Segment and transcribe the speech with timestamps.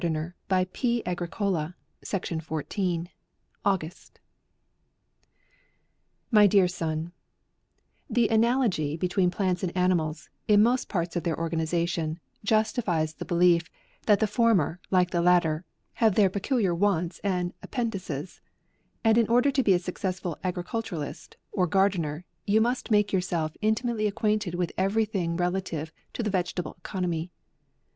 [0.03, 0.33] I am.
[0.49, 0.73] fyc.
[0.73, 1.03] P.
[1.05, 1.75] AGRICOLA.
[2.03, 3.05] 02
[3.63, 4.19] AUGUST.
[6.31, 7.11] My Dear Soar,
[8.09, 13.17] The analogy between plants and ani mals, in most parts of their organization, jus tifies
[13.17, 13.69] the belief,
[14.07, 18.41] that the former, like the lat ter, have their peculiar wants and appeten ces;
[19.03, 23.55] and in order to be a successful agricul turist, or gardener, you must make yourself
[23.61, 27.29] intimately acquainted with every thing rela tive to the vegetable economy.